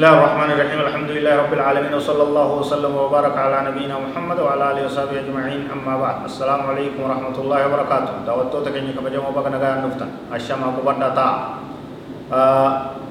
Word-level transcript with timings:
الله 0.00 0.16
الرحمن 0.16 0.50
الرحيم 0.56 0.80
الحمد 0.80 1.10
لله 1.12 1.34
رب 1.44 1.52
العالمين 1.60 1.92
وصلى 1.92 2.24
الله 2.32 2.48
وسلم 2.64 2.88
وبارك 2.88 3.36
على 3.36 3.68
نبينا 3.68 4.00
محمد 4.00 4.38
وعلى 4.40 4.64
اله 4.72 4.82
وصحبه 4.88 5.28
اجمعين 5.28 5.68
اما 5.68 5.94
بعد 6.00 6.16
السلام 6.24 6.72
عليكم 6.72 6.96
ورحمه 7.04 7.36
الله 7.36 7.58
وبركاته 7.68 8.12
دعوتو 8.24 8.64
تكني 8.64 8.96
كبجمو 8.96 9.28
بغنا 9.36 9.60
غان 9.60 9.84
نفتا 9.84 10.06
اشما 10.32 10.72
کو 10.72 10.80
بندا 10.88 11.08
تا 11.12 11.28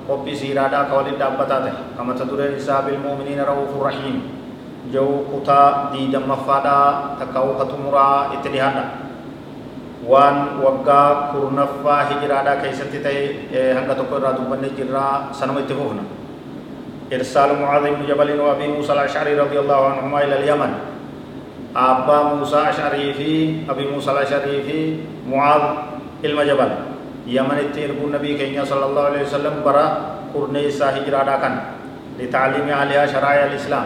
قبي 0.09 0.33
سيرادا 0.33 0.89
قولي 0.89 1.13
دابتا 1.21 1.57
كما 1.93 2.17
تدور 2.17 2.57
حساب 2.57 2.89
المؤمنين 2.89 3.37
رؤوف 3.37 3.71
رحيم 3.77 4.17
جو 4.89 5.29
قطا 5.29 5.93
دي 5.93 6.09
دم 6.09 6.25
فادا 6.41 6.79
تكاو 7.21 7.47
ختمرا 7.53 8.09
اتدهادا 8.33 8.85
وان 10.09 10.35
وقا 10.65 11.03
كرنفا 11.37 11.95
هجرادا 12.09 12.53
كيستي 12.65 12.97
تي 13.05 13.17
هنگا 13.77 13.93
تكو 13.93 14.17
را 14.17 14.33
دبن 14.33 14.63
جرا 14.73 15.37
سنم 15.37 15.57
اتفوفنا 15.61 16.18
إرسال 17.09 17.49
معاذ 17.61 17.83
بن 17.89 18.05
جبل 18.05 18.29
وأبي 18.39 18.67
موسى 18.67 18.93
الأشعري 18.93 19.33
رضي 19.33 19.57
الله 19.59 19.79
عنهما 19.85 20.17
إلى 20.23 20.35
اليمن. 20.45 20.71
أبا 21.75 22.17
موسى 22.37 22.57
الأشعري 22.61 23.13
في 23.13 23.29
أبي 23.69 23.85
موسى 23.89 24.11
الأشعري 24.11 24.61
في 24.61 24.77
معاذ 25.25 25.63
المجبل 26.25 26.71
يمن 27.27 27.57
التيرب 27.65 27.97
النبي 28.05 28.37
كينيا 28.37 28.65
صلى 28.65 28.85
الله 28.85 29.03
عليه 29.09 29.21
وسلم 29.25 29.55
برا 29.65 29.85
قرنيسا 30.33 30.85
هجرا 30.97 31.23
داكن. 31.25 31.53
لتعليم 32.19 32.67
عليها 32.69 33.05
شرائع 33.05 33.45
الإسلام. 33.49 33.85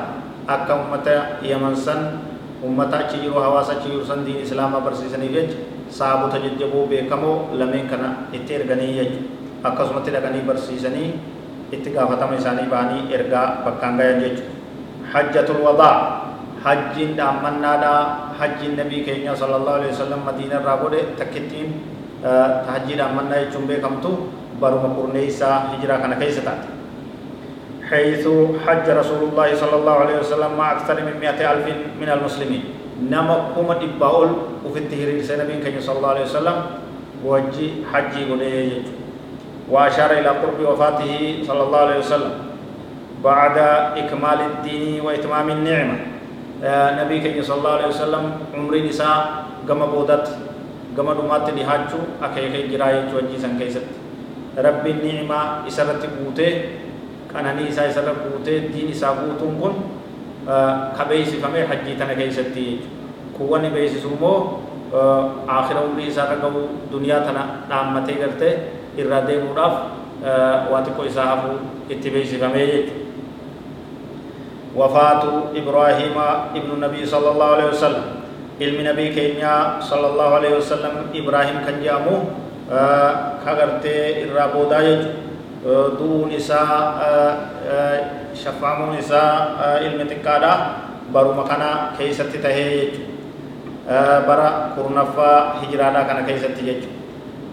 أكا 0.49 0.73
أمة 0.73 1.07
يمن 1.47 1.75
سن 1.75 2.19
أمة 2.59 2.94
تشيرو 3.07 3.39
حواسا 3.39 3.79
تشيرو 3.79 4.03
سن 4.03 4.27
دين 4.27 4.44
إسلام 4.44 4.71
برسيسني 4.83 5.27
ويج 5.31 5.51
صحابو 5.91 6.27
تججبو 6.27 6.91
بيكمو 6.91 7.55
لمن 7.55 7.88
كنا 7.88 8.35
إتير 8.35 8.67
غني 8.67 8.97
يج. 8.99 9.11
أكا 9.63 9.83
سمتي 9.88 10.11
لغني 10.11 10.44
برسيسني 10.47 11.05
itti 11.77 11.95
gaafatama 11.95 12.38
isaanii 12.41 12.67
bahanii 12.73 13.07
ergaa 13.17 13.47
bakkaan 13.66 13.97
gayan 14.02 14.21
jechuudha 14.25 14.53
hajjatul 15.13 15.61
wadaa 15.67 15.95
hajjiin 16.66 17.17
dhaammannaadha 17.19 17.95
hajjiin 18.39 18.77
nabii 18.81 19.02
keenya 19.07 19.35
sallallahu 19.41 19.79
alaihi 19.81 19.94
wasallam 19.95 20.21
madiina 20.29 20.61
irraa 20.61 20.77
godhe 20.83 21.01
takkittiin 21.19 21.73
hajjii 22.71 22.99
dhaammannaa 23.01 23.41
jechuun 23.44 23.67
beekamtu 23.73 24.13
baruma 24.61 24.95
qurneessaa 24.99 25.57
hijiraa 25.73 25.99
kana 26.05 26.21
keessa 26.23 26.47
taate 26.47 26.71
حيث 27.94 28.25
حج 28.66 28.85
رسول 28.89 29.21
الله 29.29 29.49
صلى 29.61 29.75
الله 29.75 29.95
عليه 30.03 30.17
وسلم 30.23 30.51
مع 30.57 30.67
أكثر 30.71 30.95
من 31.03 31.16
مئة 31.21 31.39
ألف 31.51 31.66
من 32.01 32.09
المسلمين 32.09 32.63
نما 33.11 33.53
دباول 33.81 34.29
وفي 34.66 34.79
التهرير 34.79 35.21
سنة 35.21 35.45
صلى 35.79 35.97
الله 35.97 36.11
عليه 36.16 36.25
وسلم 36.31 36.57
وجي 37.25 37.67
حجي 37.94 38.21
قولي 38.29 38.81
وأشار 39.72 40.11
إلى 40.19 40.30
قرب 40.44 40.59
وفاته 40.59 41.44
صلى 41.47 41.61
الله 41.64 41.80
عليه 41.80 42.00
وسلم 42.03 42.33
بعد 43.23 43.58
إكمال 43.95 44.39
الدين 44.52 45.02
وإتمام 45.02 45.47
النعمة. 45.50 45.97
نبي 47.00 47.19
كي 47.19 47.44
صلى 47.44 47.58
الله 47.59 47.73
عليه 47.75 47.89
وسلم 47.91 48.23
عمر 48.56 48.73
نساء 48.88 49.19
قم 49.67 49.81
بودت 49.84 50.25
قم 50.96 51.07
دمات 51.12 51.47
لهاجو 51.52 52.00
أكي 52.23 52.72
جراية 52.72 53.12
وجي 53.12 53.35
سن 53.35 53.59
كيست 53.59 53.84
رب 54.56 54.85
النعمة 54.88 55.68
إسرت 55.68 56.03
بوته 56.07 56.52
كان 57.35 57.47
نيسا 57.59 57.91
إسرت 57.91 58.16
بوته 58.31 58.72
دين 58.72 58.96
إسا 58.96 59.12
بوتون 59.12 59.59
كن 59.59 59.75
كبيس 60.96 61.44
فمي 61.44 61.68
حجي 61.68 62.00
تنا 62.00 62.13
كيستي 62.16 62.68
كواني 63.35 63.69
بيس 63.75 64.00
سمو 64.00 64.34
آخر 65.50 65.75
عمر 65.84 66.00
إسا 66.07 66.23
رقو 66.31 66.96
دنيا 66.96 67.28
تنا 67.28 67.44
نامتي 67.68 68.13
کرتے 68.13 68.50
irraa 68.97 69.21
deemuudhaaf 69.27 69.73
waa 70.71 70.83
xiqqoo 70.85 71.05
isaa 71.11 71.27
hafuu 71.31 71.55
itti 71.89 72.09
beeksifamee 72.09 72.67
jechuudha. 72.73 73.01
وفاة 74.73 75.53
إبراهيم 75.53 76.17
ابن 76.57 76.69
النبي 76.73 77.05
صلى 77.05 77.29
الله 77.31 77.49
عليه 77.55 77.67
وسلم 77.77 78.05
علم 78.61 78.77
نبي 78.89 79.05
كينيا 79.13 79.85
صلى 79.85 80.07
الله 80.07 80.29
عليه 80.33 80.53
وسلم 80.57 80.93
إبراهيم 81.13 81.57
كان 81.65 81.77
جامو 81.83 82.15
كغرتي 83.45 84.23
الرابودا 84.25 84.81
دون 85.99 86.33
نساء 86.33 86.69
شفامو 88.33 88.97
نساء 88.97 89.37
علم 89.85 89.99
تكادا 90.09 90.53
برو 91.13 91.37
مكانا 91.37 91.93
كيستي 92.01 92.37
تهي 92.41 92.97
برا 94.25 94.49
كورنفا 94.73 95.31
هجرادا 95.61 96.01
كان 96.01 96.19
كيستي 96.25 96.63
يجو 96.65 96.89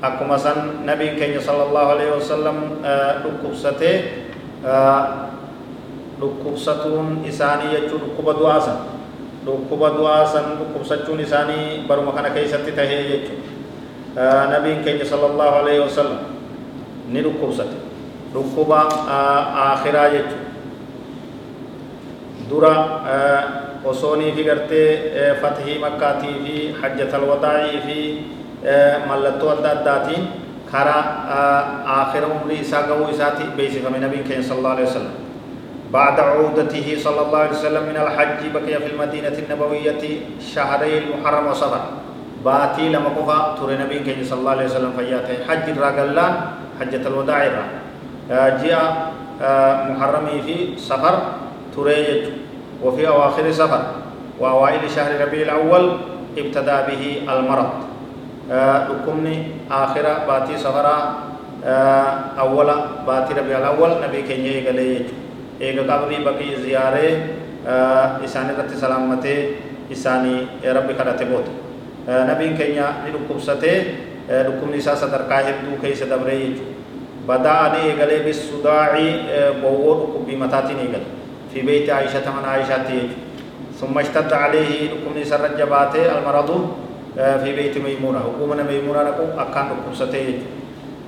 akkuma 0.03 0.39
san 0.39 0.85
nabiin 0.89 1.17
keenya 1.21 1.41
sallallahu 1.41 1.89
alaihi 1.97 2.13
wasallam 2.17 2.81
dhukkubsatee 3.23 3.97
dhukkubsatuun 6.21 7.25
isaanii 7.29 7.73
jechuun 7.75 8.01
dhukkuba 8.05 8.33
du'aasan 8.41 8.79
dhukkuba 9.45 9.89
du'aasan 9.97 10.57
dhukkubsachuun 10.61 11.21
isaanii 11.21 11.85
baruma 11.89 12.13
kana 12.13 12.31
keessatti 12.33 12.73
tahee 12.73 13.03
jechuudha 13.13 14.49
nabiin 14.53 14.85
keenya 14.85 15.05
sallallahu 15.05 15.55
alaihi 15.65 15.81
wasallam 15.85 16.21
ni 17.13 17.21
dhukkubsate 17.25 17.77
dhukkuba 18.33 18.81
akhiraa 19.77 20.09
jechuudha 20.17 20.49
dura 22.51 22.75
osoonii 23.85 24.33
fi 24.37 24.43
gartee 24.45 24.89
fatihii 25.41 25.79
makkaatii 25.79 26.35
fi 26.45 26.55
hajjatal 26.83 27.25
wadaa'ii 27.31 27.79
fi 27.87 27.99
mallattoo 29.09 29.51
adda 29.57 29.71
addaatiin 29.79 30.29
karaa 30.73 31.03
aakhira 31.97 32.27
umrii 32.37 32.61
isaa 32.67 32.83
gahuu 32.93 33.09
isaati 33.15 33.45
beeksifame 33.57 33.99
nabiin 33.99 34.25
keenya 34.29 34.47
sallallahu 34.49 34.77
alaihi 34.77 34.91
wasallam 34.93 35.17
بعد 35.91 36.21
عودته 36.21 36.87
صلى 37.03 37.21
الله 37.27 37.39
عليه 37.39 37.51
وسلم 37.51 37.83
من 37.83 37.97
الحج 37.99 38.41
بقي 38.55 38.75
في 38.79 38.89
المدينة 38.95 39.35
النبوية 39.43 40.03
شهري 40.55 40.99
المحرم 40.99 41.47
وصفر 41.47 41.83
باتي 42.45 42.89
لما 42.89 43.11
قفا 43.19 43.59
ترى 43.59 43.75
نبي 43.77 43.99
كي 44.07 44.25
صلى 44.25 44.39
الله 44.39 44.51
عليه 44.51 44.65
وسلم 44.71 44.93
فياته 44.99 45.35
حج 45.51 45.67
الرجلان 45.75 46.33
حجة 46.81 47.03
الوداع 47.11 47.43
جاء 48.63 49.13
محرم 49.91 50.27
في 50.47 50.79
سفر 50.79 51.15
ترى 51.77 51.99
وفي 52.83 53.09
أواخر 53.09 53.51
سفر 53.51 53.83
وأوائل 54.41 54.91
شهر 54.91 55.11
ربيع 55.27 55.43
الأول 55.43 55.85
ابتدى 56.39 56.77
به 56.89 57.03
المرض 57.35 57.71
dhukkubni 58.51 59.35
aakhira 59.71 60.13
baatii 60.29 60.59
safaraa 60.59 61.03
awwala 62.45 62.75
baatii 63.07 63.35
rabi'al 63.39 63.65
awwal 63.73 63.93
nabii 64.03 64.23
keenya 64.29 64.51
eegalee 64.59 64.95
jechuudha 64.95 65.67
eega 65.67 65.83
qabrii 65.91 66.21
baqii 66.29 66.57
ziyaaree 66.65 67.13
isaan 68.27 68.51
irratti 68.55 68.77
salaammatee 68.83 69.39
isaanii 69.95 70.39
rabbi 70.79 70.95
kadhate 71.01 71.25
booda 71.31 71.53
nabiin 72.33 72.57
keenya 72.59 72.87
ni 73.05 73.11
dhukkubsatee 73.15 73.77
dhukkubni 74.49 74.77
isaa 74.83 74.97
sadarkaa 75.05 75.41
hedduu 75.49 75.77
keessa 75.85 76.07
dabree 76.13 76.39
jechuudha 76.43 76.77
bada'ani 77.31 77.79
eegalee 77.89 78.21
bisudaacii 78.27 79.11
bowwoo 79.63 79.95
dhukkubbii 80.03 80.37
mataatiin 80.45 80.81
eegale 80.85 81.07
fi 81.55 81.59
beeyti 81.71 81.91
aayishata 81.97 82.31
mana 82.37 82.49
aayishaatti 82.55 82.93
jechuudha 83.01 83.29
ثم 83.81 83.97
اشتد 83.99 84.33
عليه 84.45 84.73
ركن 84.93 85.25
سر 85.25 85.43
جباته 85.59 86.03
المرض 86.19 86.51
في 87.17 87.51
بيت 87.57 87.79
ميمونة. 87.79 88.19
حكومة 88.19 88.63
ميمونة 88.63 89.03
نكو 89.03 89.25
أكان 89.39 89.67
ركن 89.71 89.95
ستي 89.95 90.39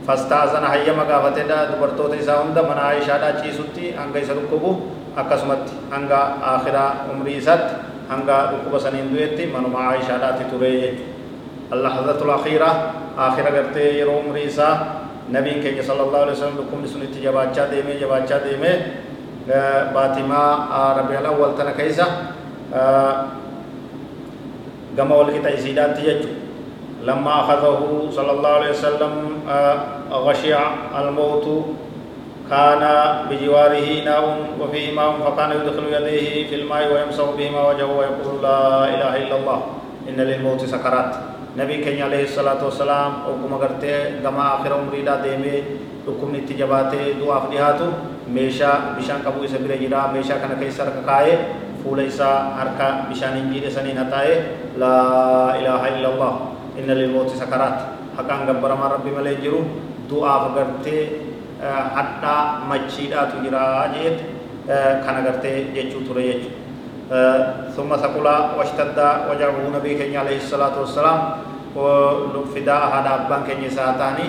فاستاذن 0.07 0.65
هيا 0.65 0.93
مغافته 0.93 1.43
دا 1.47 1.71
دبرتوت 1.71 2.15
إسا 2.19 2.43
هند 2.43 2.59
من 2.59 2.79
عائشة 2.79 3.17
دا 3.23 3.31
چيسوتي 3.39 3.95
أنگا 3.95 4.19
إسا 4.23 4.35
ركبو 4.35 4.71
أكسمت. 5.19 5.65
أنگا 5.95 6.21
آخرا 6.43 6.85
عمري 7.11 7.41
ست 7.41 7.67
أنگا 8.11 8.37
ركب 8.53 8.79
سنين 8.79 9.15
دويتي 9.15 9.47
منو 9.47 9.69
ما 9.69 9.79
عائشة 9.79 10.19
دا 10.19 10.31
تتوري 10.43 10.99
اللحظة 11.73 12.21
الأخيرة 12.25 12.71
آخرة 13.19 13.51
کرتے 13.51 14.03
يرو 14.03 14.27
عمري 14.27 14.47
إسا. 14.47 14.69
نبي 15.33 15.63
كي 15.63 15.83
صلى 15.83 16.03
الله 16.03 16.19
عليه 16.19 16.33
وسلم 16.33 16.57
ركم 16.67 16.87
سنتي 16.87 17.23
جباچا 17.23 17.71
ديمي 17.71 17.95
جباچا 18.03 18.39
ديمي. 18.43 18.75
باتما 19.95 20.43
ربيع 20.99 21.19
الأول 21.19 21.59
تنا 21.59 21.75
كيسا 21.75 22.07
gama 24.97 25.15
wal 25.21 25.31
qixa 25.35 25.51
isiidhaatti 25.59 26.03
jechu 26.09 26.31
لما 27.03 27.41
أخذه 27.41 27.79
صلى 28.15 28.31
الله 28.31 28.49
عليه 28.49 28.71
وسلم 28.71 29.13
غشي 30.13 30.55
الموت 30.99 31.47
كان 32.51 32.83
بجواره 33.31 33.89
ناء 34.05 34.23
وفيه 34.61 34.87
ماء 34.95 35.11
فكان 35.27 35.51
يدخل 35.51 35.85
يديه 35.91 36.47
في 36.49 36.55
الماء 36.63 36.95
ويمسح 36.95 37.25
بهما 37.39 37.69
وجهه 37.69 37.91
ويقول 37.99 38.43
لا 38.43 38.87
اله 38.95 39.13
الا 39.27 39.37
الله 39.37 39.59
ان 40.09 40.19
للموت 40.21 40.65
سكرات 40.65 41.13
نبي 41.59 41.77
كان 41.85 42.03
عليه 42.03 42.25
الصلاه 42.31 42.65
والسلام 42.65 43.13
وكما 43.29 43.57
غرتي 43.57 44.23
كما 44.23 44.63
اخر 44.63 44.71
عمري 44.73 45.03
دا 45.03 45.19
ديمي 45.27 45.57
حكم 46.07 46.29
نتي 46.37 46.55
جباته 46.55 47.19
دعاء 47.19 47.41
فدياتو 47.51 47.89
ميشا 48.31 48.95
بشان 48.95 49.27
كبو 49.27 49.43
سبيل 49.47 49.91
جرا 49.91 50.15
ميشا 50.15 50.39
كان 50.39 50.55
كيسر 50.61 50.87
كاي 51.07 51.29
حركة 51.85 52.89
بشان 53.11 53.33
إنجيل 53.43 53.73
سنين 53.73 53.99
هتاي 53.99 54.31
لا 54.79 54.97
إله 55.59 55.83
إلا 55.99 56.09
الله 56.15 56.33
إن 56.79 56.87
للموت 56.87 57.31
سكرات 57.35 57.79
حقا 58.19 58.35
غبر 58.49 58.71
ما 58.75 58.87
ربي 58.95 59.11
ملي 59.11 59.35
جرو 59.43 59.61
دعاء 60.11 60.39
فغرتي 60.49 60.99
حتى 61.97 62.35
مجيدا 62.71 63.21
تجرا 63.31 63.65
جيت 63.95 64.19
كان 65.05 65.17
غرتي 65.27 65.53
جيچو 65.75 65.99
توري 66.07 66.23
جيچو 66.33 66.51
ثم 67.77 67.91
سقلا 67.97 68.37
واشتد 68.59 68.99
وجهه 69.31 69.57
نبي 69.77 69.93
كني 69.99 70.17
عليه 70.17 70.37
الصلاة 70.37 70.75
والسلام 70.81 71.19
ولفدا 71.77 72.77
أحد 72.87 73.07
أبان 73.07 73.43
كني 73.49 73.69
ساتاني 73.71 74.27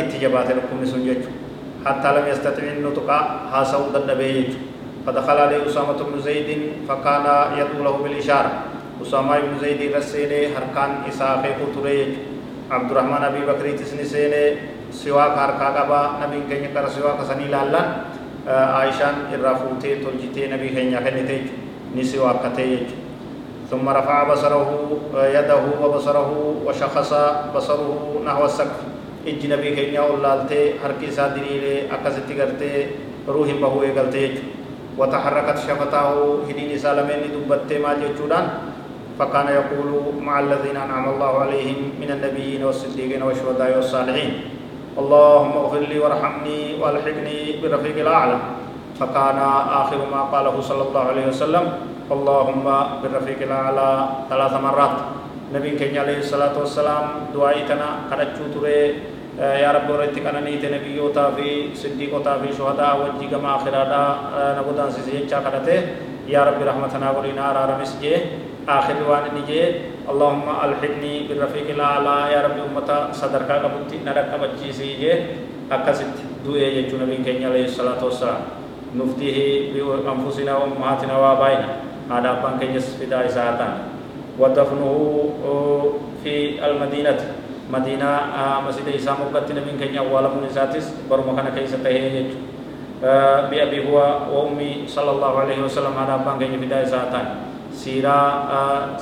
اتجابات 0.00 0.48
لكم 0.56 0.76
نسون 0.82 1.02
حتى 1.86 2.08
لم 2.16 2.24
يستطع 2.32 2.62
النطق 2.62 3.08
هاسو 3.52 3.82
ددبه 3.94 4.30
جيچو 4.32 4.73
فدخل 5.06 5.38
عليه 5.38 5.66
أسامة 5.66 6.00
بن 6.00 6.20
زيد 6.20 6.48
فكان 6.88 7.26
يدعو 7.58 7.84
له 7.84 7.96
بالإشارة. 8.02 8.52
أسامة 9.02 9.38
بن 9.38 9.58
زيد 9.60 9.92
رسيني 9.96 10.46
هركان 10.56 10.90
إساقه 11.08 11.54
قطريج 11.60 12.08
عبد 12.70 12.90
الرحمن 12.90 13.22
أبي 13.28 13.40
بكر 13.46 13.76
تسني 13.76 14.04
سيني 14.04 14.44
سواك 14.92 15.34
هركا 15.38 15.68
قبا 15.76 16.00
نبي 16.22 16.40
كنيا 16.48 16.70
كر 16.74 16.88
سواك 16.88 17.20
سني 17.28 17.52
لالان 17.52 17.88
عائشان 18.48 19.14
الرافوتي 19.34 20.04
تلجتي 20.04 20.46
نبي 20.46 20.68
كنيا 20.68 21.00
كنتيج 21.00 21.44
نسواك 21.96 22.36
كتيج 22.44 22.86
ثم 23.70 23.88
رفع 23.88 24.32
بصره 24.32 24.68
يده 25.14 25.60
وبصره 25.82 26.30
وشخص 26.66 27.12
بصره 27.56 28.22
نحو 28.26 28.44
السقف. 28.44 28.80
إج 29.26 29.40
نبي 29.52 29.68
كنيا 29.76 30.00
ولالتي 30.00 30.80
هركي 30.84 31.10
سادريلي 31.10 31.92
أكاسيتي 31.92 32.32
غرتي 32.40 32.86
روحي 33.28 33.52
بهوه 33.52 33.90
غلتي 33.96 34.24
وتحركت 34.98 35.58
شفتاه 35.58 36.16
هدين 36.48 36.78
سالمين 36.78 37.22
دبت 37.34 37.70
ما 37.82 37.94
جتشودان 37.98 38.44
فكان 39.18 39.46
يقول 39.46 39.90
مع 40.22 40.40
الذين 40.40 40.76
أنعم 40.76 41.04
الله 41.14 41.32
عليهم 41.38 41.78
من 42.02 42.10
النبيين 42.10 42.64
والصديقين 42.64 43.22
والشهداء 43.22 43.76
والصالحين 43.76 44.32
اللهم 44.98 45.52
اغفر 45.52 45.82
لي 45.90 45.98
وارحمني 45.98 46.78
وألحقني 46.82 47.38
بالرفيق 47.62 47.96
الأعلى. 48.06 48.38
فكان 48.94 49.38
آخر 49.82 49.98
ما 50.06 50.30
قاله 50.30 50.54
صلى 50.60 50.82
الله 50.82 51.04
عليه 51.10 51.26
وسلم 51.34 51.64
اللهم 52.10 52.66
بالرفيق 53.02 53.40
الأعلى 53.42 53.90
ثلاث 54.30 54.54
مرات. 54.62 54.96
نبي 55.54 55.78
كenya 55.78 56.02
عليه 56.02 56.18
الصلاة 56.18 56.54
والسلام 56.58 57.04
دعائتنا 57.34 58.10
كرتشو 58.10 58.44
تري 58.54 59.13
يا 59.38 59.72
رب 59.72 59.90
ورتي 59.90 60.20
كان 60.20 60.38
نيت 60.44 60.64
نبيوتا 60.64 61.30
في 61.34 61.74
صديقوتا 61.74 62.38
في 62.38 62.54
شهداء 62.58 62.92
وجي 63.02 63.26
كما 63.26 63.56
آخرادا 63.56 64.02
نبودان 64.58 64.90
سيسي 64.90 65.26
يجا 65.26 65.38
كرته 65.42 65.82
يا 66.30 66.44
رب 66.46 66.62
رحمتنا 66.62 67.10
ورنا 67.10 67.46
رارمس 67.52 67.98
جي 67.98 68.14
آخر 68.68 68.94
وان 69.10 69.34
نجي 69.34 69.62
اللهم 70.10 70.46
الحقني 70.64 71.14
بالرفيق 71.28 71.66
الأعلى 71.74 72.16
يا 72.32 72.40
رب 72.46 72.56
أمتا 72.62 72.98
صدركا 73.12 73.56
كبتي 73.62 73.96
نرك 74.06 74.30
بچي 74.40 74.72
سيجي 74.72 75.12
أكست 75.72 76.14
دوئي 76.46 76.78
يجو 76.78 76.96
نبي 77.02 77.16
كenya 77.26 77.50
عليه 77.50 77.64
الصلاة 77.74 77.98
والسلام 78.04 78.40
نفتيه 78.94 79.38
بأنفسنا 79.74 80.52
وأمهاتنا 80.56 81.14
وآبائنا 81.18 81.68
هذا 82.10 82.28
أبان 82.30 82.54
كنيس 82.62 82.86
فدا 83.02 83.26
إساءتان 83.26 83.74
ودفنه 84.38 84.90
في 86.22 86.34
المدينة 86.66 87.18
مدينة 87.72 88.10
مسجد 88.66 88.88
إسام 88.88 89.16
وقت 89.32 89.48
نبي 89.52 89.72
كنيا 89.80 90.00
ولا 90.00 90.28
من 90.28 90.48
ساتس 90.52 91.08
برو 91.10 91.22
مكان 91.32 91.48
كيس 91.56 91.72
تهيه 91.84 92.30
بأبي 93.50 93.78
هو 93.88 93.96
وأمي 94.32 94.88
صلى 94.88 95.10
الله 95.10 95.32
عليه 95.40 95.58
وسلم 95.64 95.92
هذا 95.96 96.14
أبان 96.14 96.36
كنيا 96.40 96.60
فدا 96.60 96.82
إساءتان 96.82 97.26
سيرا 97.74 98.18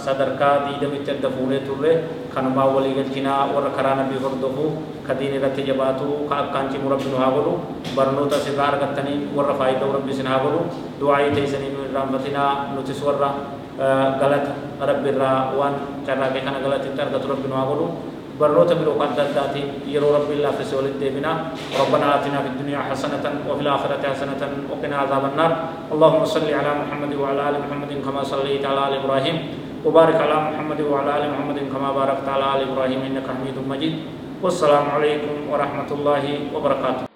صدركا 0.05 0.51
ديدا 0.65 0.89
متد 0.89 1.25
فولي 1.27 1.59
تره 1.67 1.93
خنما 2.35 2.65
ولي 2.65 2.97
گلچنا 2.97 3.35
ور 3.53 3.65
خرانا 3.77 4.03
بي 4.09 4.17
هردفو 4.17 4.67
خدين 5.07 5.33
رت 5.45 5.59
جباتو 5.67 6.09
کا 6.29 6.39
کانچی 6.53 6.79
مربن 6.85 7.15
هاغلو 7.23 7.57
برنوتا 7.95 8.39
سرار 8.45 8.75
گتنی 8.83 9.15
ور 9.35 9.53
فائدہ 9.59 9.85
رب 9.95 10.09
سن 10.17 10.27
هاغلو 10.27 10.63
دعائی 11.01 11.31
تیسنی 11.35 11.69
رحمتنا 11.95 12.45
نتس 12.75 13.03
ور 13.03 13.21
غلط 14.23 14.81
رب 14.91 15.05
الرا 15.13 15.33
وان 15.57 15.75
کے 16.07 16.13
کنا 16.15 16.59
غلط 16.65 16.87
تر 16.97 17.13
رب 17.31 17.45
هاغلو 17.53 17.91
برنوتا 18.43 18.75
بلو 18.75 18.93
قد 18.99 19.15
داتي 19.39 19.63
يرو 19.95 20.09
رب 20.19 20.31
الله 20.35 20.51
في 20.59 20.65
سول 20.67 20.85
الدبنا 20.93 21.31
ربنا 21.83 22.07
آتنا 22.19 22.39
في 22.45 22.49
الدنيا 22.53 22.81
حسنة 22.91 23.23
وفي 23.49 23.63
الآخرة 23.63 24.03
حسنة 24.13 24.43
وقنا 24.71 24.97
عذاب 25.03 25.25
النار 25.31 25.51
اللهم 25.95 26.25
صل 26.35 26.49
على 26.59 26.71
محمد 26.83 27.13
وعلى 27.23 27.41
آل 27.49 27.55
محمد 27.65 27.91
كما 28.07 28.23
صليت 28.33 28.65
على 28.67 28.81
آل 28.89 28.95
إبراهيم 29.05 29.37
وبارك 29.87 30.19
على 30.27 30.37
محمد 30.51 30.81
وعلى 30.91 31.11
آل 31.19 31.25
محمد 31.33 31.59
كما 31.73 31.89
باركت 31.99 32.27
على 32.35 32.45
آل 32.55 32.61
إبراهيم 32.71 33.01
إنك 33.09 33.27
حميد 33.31 33.57
مجيد 33.71 33.95
والسلام 34.43 34.85
عليكم 34.91 35.35
ورحمة 35.51 35.91
الله 35.97 36.25
وبركاته 36.55 37.12